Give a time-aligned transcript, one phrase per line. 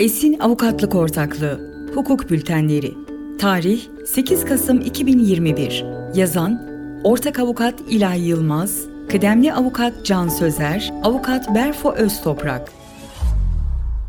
[0.00, 1.60] Esin Avukatlık Ortaklığı
[1.94, 2.94] Hukuk Bültenleri
[3.38, 5.84] Tarih 8 Kasım 2021
[6.14, 6.62] Yazan
[7.04, 12.72] Ortak Avukat İlahi Yılmaz Kıdemli Avukat Can Sözer Avukat Berfo Öztoprak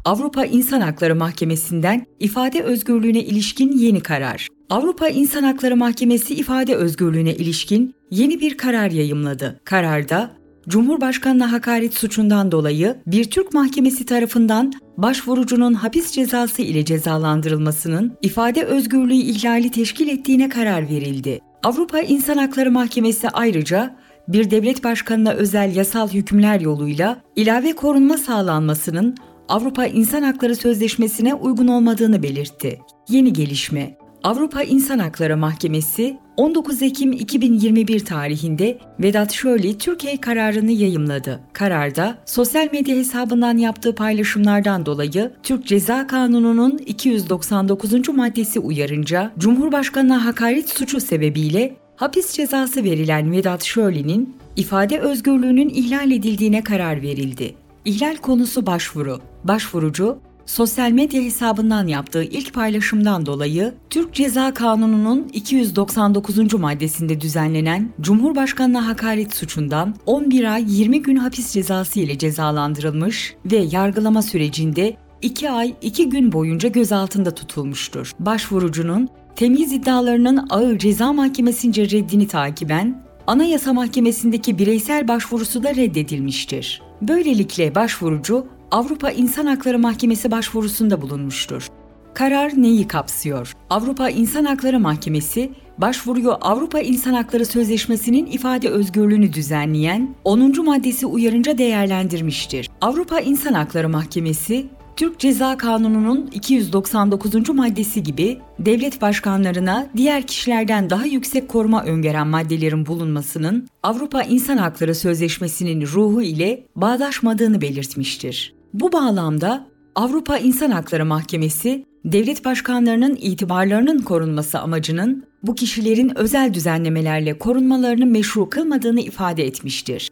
[0.06, 4.48] Avrupa İnsan Hakları Mahkemesi'nden ifade özgürlüğüne ilişkin yeni karar.
[4.70, 9.60] Avrupa İnsan Hakları Mahkemesi ifade özgürlüğüne ilişkin yeni bir karar yayımladı.
[9.64, 10.32] Kararda
[10.68, 19.14] Cumhurbaşkanına hakaret suçundan dolayı bir Türk mahkemesi tarafından başvurucunun hapis cezası ile cezalandırılmasının ifade özgürlüğü
[19.14, 21.40] ihlali teşkil ettiğine karar verildi.
[21.64, 23.96] Avrupa İnsan Hakları Mahkemesi ayrıca
[24.28, 29.16] bir devlet başkanına özel yasal hükümler yoluyla ilave korunma sağlanmasının
[29.50, 32.80] Avrupa İnsan Hakları Sözleşmesi'ne uygun olmadığını belirtti.
[33.10, 41.40] Yeni gelişme Avrupa İnsan Hakları Mahkemesi 19 Ekim 2021 tarihinde Vedat Şöli Türkiye kararını yayımladı.
[41.54, 48.10] Kararda sosyal medya hesabından yaptığı paylaşımlardan dolayı Türk Ceza Kanunu'nun 299.
[48.10, 56.64] maddesi uyarınca Cumhurbaşkanına hakaret suçu sebebiyle hapis cezası verilen Vedat Şöli'nin ifade özgürlüğünün ihlal edildiğine
[56.64, 57.56] karar verildi.
[57.86, 59.20] İhlal konusu başvuru.
[59.44, 66.54] Başvurucu sosyal medya hesabından yaptığı ilk paylaşımdan dolayı Türk Ceza Kanunu'nun 299.
[66.54, 74.22] maddesinde düzenlenen Cumhurbaşkanına hakaret suçundan 11 ay 20 gün hapis cezası ile cezalandırılmış ve yargılama
[74.22, 78.12] sürecinde 2 ay 2 gün boyunca gözaltında tutulmuştur.
[78.20, 86.82] Başvurucunun temyiz iddialarının ağır ceza mahkemesince reddini takiben Anayasa Mahkemesi'ndeki bireysel başvurusu da reddedilmiştir.
[87.02, 91.68] Böylelikle başvurucu Avrupa İnsan Hakları Mahkemesi başvurusunda bulunmuştur.
[92.14, 93.54] Karar neyi kapsıyor?
[93.70, 100.66] Avrupa İnsan Hakları Mahkemesi, başvuruyu Avrupa İnsan Hakları Sözleşmesi'nin ifade özgürlüğünü düzenleyen 10.
[100.66, 102.70] maddesi uyarınca değerlendirmiştir.
[102.82, 107.50] Avrupa İnsan Hakları Mahkemesi, Türk Ceza Kanunu'nun 299.
[107.50, 114.96] maddesi gibi devlet başkanlarına diğer kişilerden daha yüksek koruma öngören maddelerin bulunmasının Avrupa İnsan Hakları
[114.96, 118.61] Sözleşmesi'nin ruhu ile bağdaşmadığını belirtmiştir.
[118.74, 127.40] Bu bağlamda Avrupa İnsan Hakları Mahkemesi, devlet başkanlarının itibarlarının korunması amacının bu kişilerin özel düzenlemelerle
[127.40, 130.10] korunmalarını meşru kılmadığını ifade etmiştir.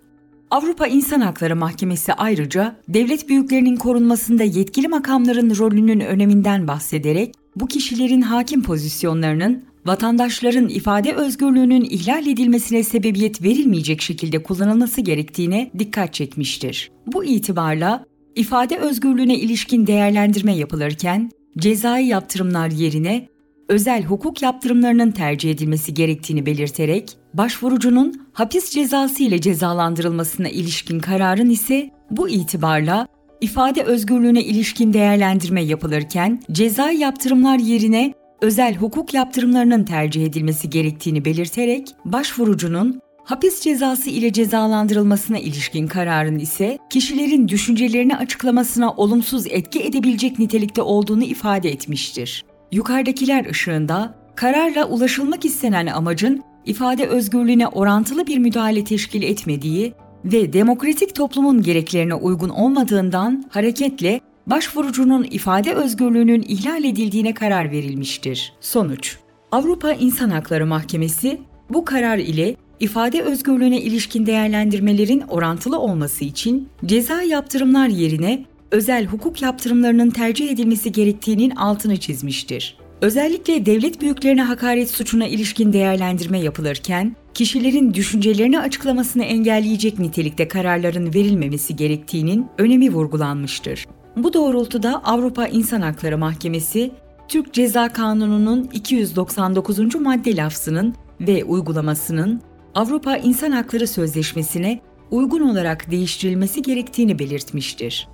[0.52, 8.22] Avrupa İnsan Hakları Mahkemesi ayrıca devlet büyüklerinin korunmasında yetkili makamların rolünün öneminden bahsederek bu kişilerin
[8.22, 16.92] hakim pozisyonlarının vatandaşların ifade özgürlüğünün ihlal edilmesine sebebiyet verilmeyecek şekilde kullanılması gerektiğine dikkat çekmiştir.
[17.14, 23.28] Bu itibarla ifade özgürlüğüne ilişkin değerlendirme yapılırken cezai yaptırımlar yerine
[23.69, 31.89] özel hukuk yaptırımlarının tercih edilmesi gerektiğini belirterek başvurucunun hapis cezası ile cezalandırılmasına ilişkin kararın ise
[32.12, 33.07] bu itibarla
[33.41, 41.95] ifade özgürlüğüne ilişkin değerlendirme yapılırken cezai yaptırımlar yerine özel hukuk yaptırımlarının tercih edilmesi gerektiğini belirterek
[42.06, 50.81] başvurucunun hapis cezası ile cezalandırılmasına ilişkin kararın ise kişilerin düşüncelerini açıklamasına olumsuz etki edebilecek nitelikte
[50.81, 52.45] olduğunu ifade etmiştir.
[52.72, 59.94] Yukarıdakiler ışığında kararla ulaşılmak istenen amacın ifade özgürlüğüne orantılı bir müdahale teşkil etmediği
[60.25, 68.53] ve demokratik toplumun gereklerine uygun olmadığından hareketle başvurucunun ifade özgürlüğünün ihlal edildiğine karar verilmiştir.
[68.62, 69.18] Sonuç
[69.51, 77.22] Avrupa İnsan Hakları Mahkemesi bu karar ile ifade özgürlüğüne ilişkin değerlendirmelerin orantılı olması için ceza
[77.22, 82.78] yaptırımlar yerine özel hukuk yaptırımlarının tercih edilmesi gerektiğinin altını çizmiştir.
[83.01, 91.75] Özellikle devlet büyüklerine hakaret suçuna ilişkin değerlendirme yapılırken, kişilerin düşüncelerini açıklamasını engelleyecek nitelikte kararların verilmemesi
[91.75, 93.88] gerektiğinin önemi vurgulanmıştır.
[94.18, 96.91] Bu doğrultuda Avrupa İnsan Hakları Mahkemesi,
[97.28, 99.95] Türk Ceza Kanunu'nun 299.
[99.95, 102.41] madde lafzının ve uygulamasının
[102.79, 104.79] Avrupa İnsan Hakları Sözleşmesi'ne
[105.12, 108.07] uygun olarak değiştirilmesi gerektiğini belirtmiştir.